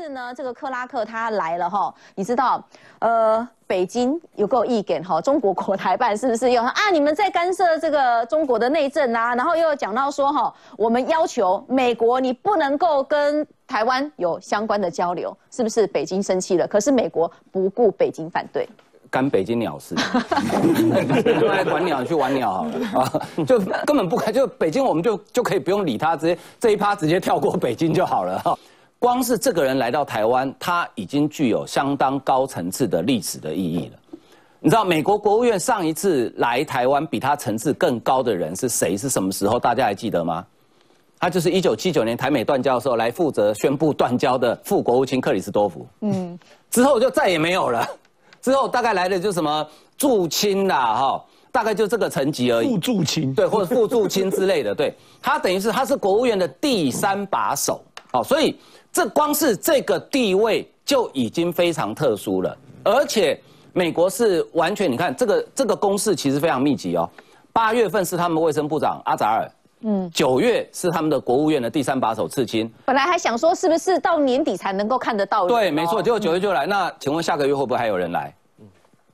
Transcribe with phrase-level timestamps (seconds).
[0.00, 2.62] 次呢，这个克拉克他来了哈，你知道，
[3.00, 6.72] 呃，北京有够意见哈，中国国台办是不是又啊？
[6.90, 9.34] 你们在干涉这个中国的内政啊？
[9.34, 15.86] 然后又讲到说哈，我们要求美国你不能够跟台湾有相关的交流，是不是？
[15.88, 18.66] 北京生气了，可是美国不顾北京反对。
[19.10, 19.94] 干北京鸟事，
[21.46, 28.56] 来管鸟去玩鸟好了啊，就根本不开，就北京我们就就可以不用理他，直接这一趴直接跳过北京就好了哈。
[29.00, 34.18] 光是这个人来到台湾，他已经具有相当高层次的历史的意义了。
[34.60, 38.94] 你知道美国国务院上一次来台湾比他层次更高的人是谁？
[38.98, 39.58] 是什么时候？
[39.58, 40.44] 大家还记得吗？
[41.18, 45.86] 他就是一九七九年台美断交的时候来负责宣布断交的副国务卿克里斯多夫。
[46.02, 46.38] 嗯，
[46.70, 47.88] 之后就再也没有了。
[48.42, 52.68] 之后大概来的就什么驻青啦，哈，大概就这个层级而已。
[52.68, 54.94] 副驻青，对，或者副驻青之类的，对。
[55.22, 57.82] 他等于是他是国务院的第三把手，
[58.12, 58.58] 哦，所以
[58.92, 62.56] 这光是这个地位就已经非常特殊了。
[62.82, 63.40] 而且
[63.72, 67.08] 美国是完全，你看这个这个公事其实非常密集哦。
[67.52, 69.50] 八月份是他们卫生部长阿扎尔，
[69.82, 72.70] 嗯，九月是他们的国务院的第三把手刺青。
[72.86, 75.46] 本来还想说是不是到年底才能够看得到？
[75.46, 76.66] 对，没错，结果九月就来。
[76.66, 78.34] 那请问下个月会不会还有人来？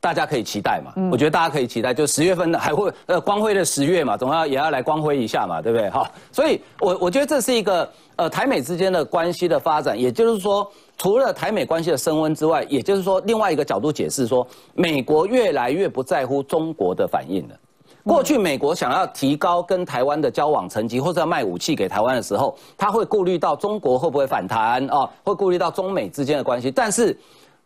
[0.06, 0.92] 大家可以期待嘛？
[1.10, 5.90] 我觉得大家可以期待，就十月份还会呃光辉的十月嘛，总要也要来光辉一下嘛，对不对？
[5.90, 17.54] 哈，所以我我觉得这是一个呃台美之间的关系的发展，也就是说，除了台美关系的升温之外，也就是说另外一个角度解释说，美国越来越不在乎中国的反应了。
[18.04, 27.18] 过去美国想要提高跟台湾的交往层级，或者要卖武器给台湾的时候，他会顾虑到中国会不会反弹啊，会顾虑到中美之间的关系，但是。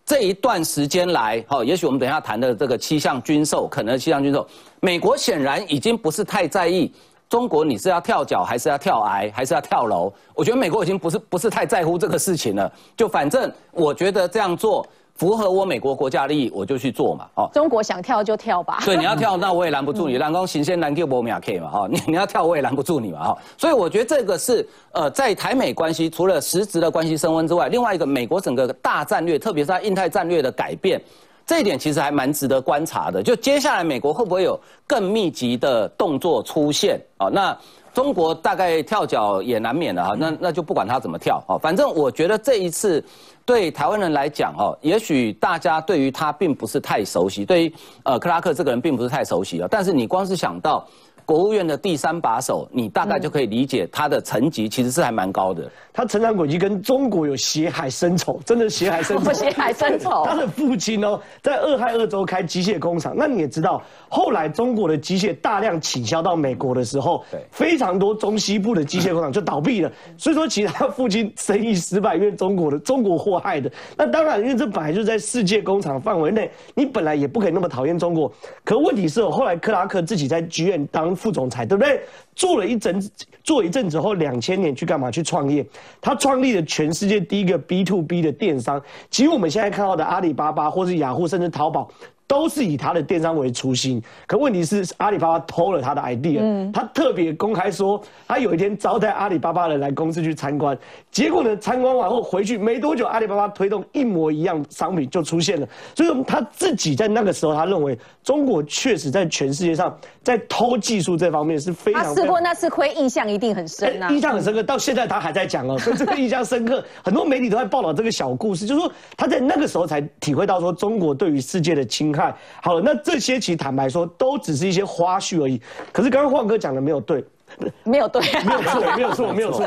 [0.04, 4.46] 这一段时间来，好，也许我们等一下谈的这个七项军售，可能七项军售，
[4.80, 6.92] 美国显然已经不是太在意
[7.28, 10.12] 中国，你是要跳脚还是要跳崖还是要跳楼？
[10.34, 14.86] 我觉得美国已经不是不是太在乎这个事情了，就反正我觉得这样做。
[15.20, 17.26] 符合我美国国家利益，我就去做嘛。
[17.34, 18.78] 哦，中国想跳就跳吧。
[18.86, 20.16] 对，你要跳， 那我也拦不住你。
[20.16, 23.38] 蓝光行先拦 Q 波米亚 K 嘛，哈，你你要跳，我也拦不住你嘛，哈。
[23.58, 30.98] 所以我觉得这个是呃，在台美关系除了实质的关系升温之外，另外一个美国整个大战略，特别是在印太战略的改变，
[31.46, 33.22] 这一点其实还蛮值得观察的。
[33.22, 37.28] 就接下来美国会不会有更密集的动作出现啊？
[37.28, 37.54] 那
[37.92, 40.14] 中国大概跳脚也难免的哈。
[40.18, 43.04] 那那就不管他怎么跳啊，反正我觉得这一次。
[43.46, 47.74] 对台湾人来讲，哦，也许大家对于他并不是太熟悉，对于
[48.04, 49.66] 呃克拉克这个人并不是太熟悉啊。
[49.68, 50.86] 但是你光是想到。
[51.24, 55.70] 国务院的第三把手，你大概就可以理解他的层级其实是还蛮高的。
[55.92, 59.32] 他成长轨迹跟中国有血海深仇，真的血海深仇。
[59.32, 60.24] 血海深仇。
[60.24, 63.14] 他的父亲哦，在俄亥俄州开机械工厂。
[63.16, 69.92] 那你也知道，后来中国的机械大量倾销到美国的时候，对，非常多中西部的机械工厂就倒闭了。
[70.16, 73.70] 所以说，其实他父亲生意失败，因为中国的中国祸害的。
[73.96, 78.32] 那当然，因为这本来就在世界工厂范围内，你本来也不可以那么讨厌中国。
[78.64, 81.10] 可问题是，后来克拉克自己在剧院当。
[81.20, 82.00] 副总裁对不对？
[82.34, 83.10] 做了一整，
[83.44, 85.10] 做一阵子后，两千年去干嘛？
[85.10, 85.64] 去创业。
[86.00, 88.82] 他创立了全世界第一个 B to B 的电商。
[89.10, 91.90] 其实我们现在看到的阿里巴巴，或是雅虎，甚至淘宝。
[92.30, 96.70] 都是以他的电商为初心，可问题是阿里巴巴偷了他的 idea，嗯。
[96.70, 100.78] 他特别公开说，他有一天招待阿里巴巴的人来公司去参观，
[101.10, 109.92] 结果呢，参观完后回去没多久，阿里巴巴推动一模一样商品就出现了，所以他自己在那个时候，他认为中国确实在全世界上
[110.22, 112.04] 在偷技术这方面是非常。
[112.04, 122.19] 他吃过那次亏，印象一定很深啊，印象很深刻，到现在他还在讲哦，所以这个印象深刻，很多媒体都在报道这个小故事，就是说他在那个时候才体会到说中国对于世界的侵害。
[122.62, 125.60] 好了，那这些其实坦白说，都只是一些花絮而已。
[125.92, 127.24] 可是刚刚晃哥讲的没有对。
[127.84, 129.66] 没有对，没有错，没有错， 没有错。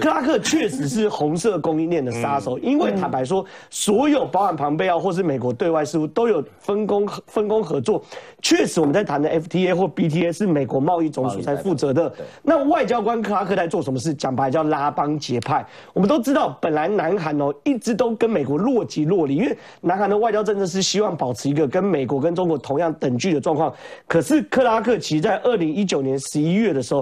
[0.00, 8.02] 克拉克确实是红色供应链的杀手，因为坦白说，所有包含庞贝奥或是美国对外事务都有分工分工合作。
[8.42, 12.12] 确实，我们在谈的 FTA 或 BTA 是美国贸易总署在负责的。
[12.42, 14.12] 那外交官克拉克在做什么事？
[14.14, 15.64] 讲白叫拉帮结派。
[15.92, 23.72] 我们都知道，本来南韩哦一直都跟美国若即若离，因为南韩的外交政策是希望保持一个跟美国跟中国同样等距的状况。
[24.06, 26.93] 可是克拉克其实在二零一九年十一月的时候。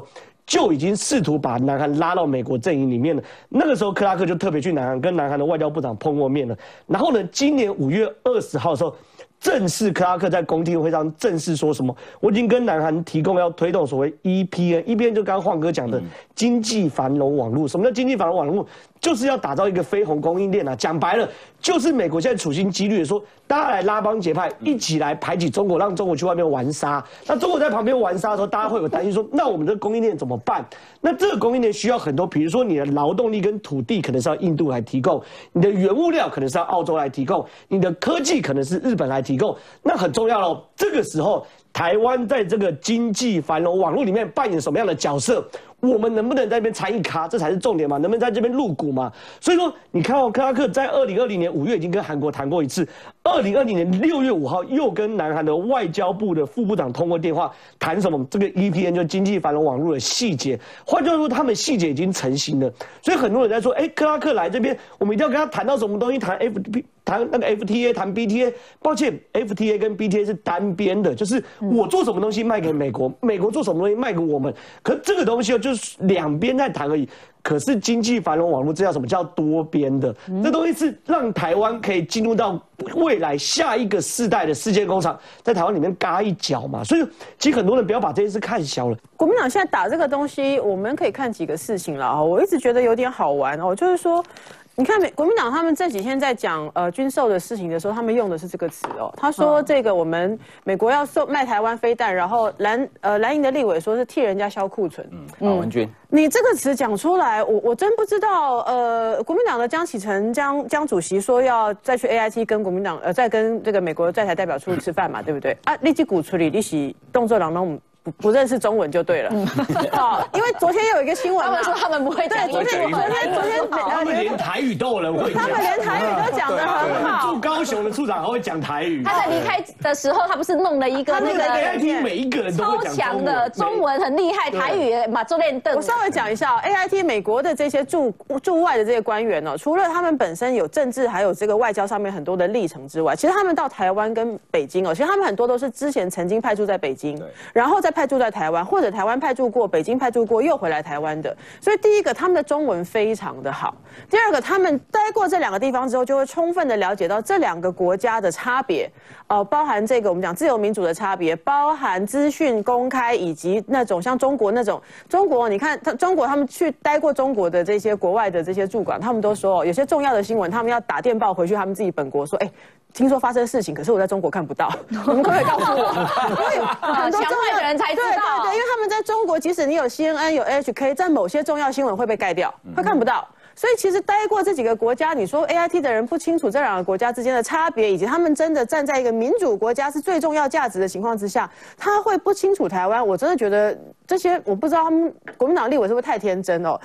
[0.47, 3.23] 就已经试图把南韩拉到美国阵营里面了。
[3.49, 6.57] 那个时候，克拉克就特别去南韩跟南韩的外交部长碰过面了。
[6.87, 8.95] 然后呢，今年五月二十号的时候，
[9.41, 11.97] 正式克拉克在公听会上正式说什么？
[12.21, 16.03] 我已经跟南韩提供要推动所谓 EPN，EPN 就刚刚晃哥讲的
[16.35, 17.67] 经济繁荣网络。
[17.67, 18.67] 什么叫经济繁荣网络？
[19.01, 20.77] 就是要打造一个飞鸿供应链啊！
[20.77, 21.29] 讲白了，
[21.63, 27.03] 就是美国现在处心积虑的说，大家来拉帮结派，一起来排挤中国，让中国去外面玩沙。
[27.25, 30.67] 那中国在旁边玩沙的时候，大家会有担心说，那我们的供应链怎么办？
[31.01, 35.23] 那这个供应链需要很多，比如说你的劳动力跟土地可能是要印度来提供，
[35.53, 39.57] 你的原物料可能是要澳洲来提供，你的科技可能是日本来提供。
[39.85, 45.45] 那很重要喽，这个时候台湾在这个经济繁荣网络里面扮演什么样的角色？
[45.81, 47.97] 我们能不能在这边参与卡，这才是重点嘛？
[47.99, 49.13] 能不能在这边入股嘛？
[49.41, 52.87] 所以说，你看哦，克拉克在二零二零年五月已经跟韩国谈过一次，
[53.25, 58.25] 二零二零年六月五号又跟南韩的外交部的副部长通过电话，谈什么？
[58.31, 60.57] 这个 EPN 就经济繁荣网络的细节。
[60.87, 62.73] 换句话说，他们细节已经成型了。
[63.03, 66.19] 所以很多人在说，哎，克拉克来这边，我们一定要跟他谈到什么东西？
[66.19, 66.85] 谈 FP。
[67.05, 77.09] 谈那个 FTA，谈 BTA，抱歉，FTA 跟 BTA 是单边的，就是我做什么东西卖给美国，美国做什么东西卖给我们，可这个东西就是两边在谈而已。
[77.43, 80.15] 可是经济繁荣网络这叫什么叫多边的？
[80.45, 82.57] 这东西是让台湾可以进入到
[82.95, 86.85] 未来下一个世代的世界工厂，在台湾里面嘎一脚嘛。
[86.85, 87.05] 所以
[87.41, 88.97] 其实很多人不要把这件事看小了。
[89.17, 92.23] 国民党现在打这个东西，我们可以看几个事情了啊。
[92.23, 94.25] 我一直觉得有点好玩哦，就是说。
[94.75, 99.13] 你看美国民党他们这几天在讲呃军售的事情的时候，他们用的是这个词哦。
[99.17, 105.07] 他说这个我们美国要售卖台湾飞弹，然后蓝呃蓝营的立委说是替人家销库存。
[105.13, 108.61] 嗯，马文君，你这个词讲出来，我我真不知道。
[108.61, 115.57] 呃，国民党的江启臣江江主席说要再去 A I T 跟国民党呃再跟这个美国在台代表处吃饭嘛，对不对？
[115.65, 117.79] 啊，立即鼓处理利息动作当中。
[118.05, 119.31] 不不认识中文就对了，
[119.95, 124.05] 好，因为昨天有一个新闻，他们说他们不会讲昨天昨天昨天他
[124.37, 127.33] 台语都有人会，他们连台语都讲得很好。
[127.33, 129.03] 住高雄的处长还会讲台语。
[129.03, 135.77] 他在离开的时候，他不是弄了一个那个 A I T 每一个人都超强的中文很厉害，台语马周练邓。
[135.77, 138.11] 我稍微讲一下 A I T 美国的这些驻
[138.43, 147.21] 驻外的这些官员呢，除了他们本身有政治还有这个外交上面很多的历程之外，其实他们到台湾跟北京哦，其实他们很多都是之前曾经派驻在北京，
[147.53, 148.63] 然后再派驻在台湾。
[148.63, 153.75] 或者台湾派驻过，北京派驻过，又回来台湾的，所以第一个他们的中文非常的好。
[154.11, 158.91] 第二个，他们待过这两个地方之后，就会充分的了解到这两个国家的差别，
[159.27, 172.51] 呃，包含这个我们讲自由民主的差别，包含资讯公开，以及那种像中国那种中国，你看他中国他们去待过中国的这些国外的这些驻馆，他们都说有些重要的新闻，他们要打电报回去他们自己本国说，哎。
[172.95, 175.79] 听说发生事情，可是我在中国看不到， 你们可不可以告诉我？
[176.29, 178.43] 因为很多重要的人才知道。
[178.43, 183.27] 对对对，因为他们在中国，即使你有 CNN 有 HK，在某些重要新闻会被盖掉，会看不到。
[183.55, 193.07] 所以其实待过这几个国家，你说 AIT 的人不清楚这两个国家之间的差别，以及他们真的站在一个民主国家是最重要价值的情况之下，他会不清楚台湾？
[193.07, 196.81] 我真的觉得这些我不知道他们国民党立委是不是太天真哦。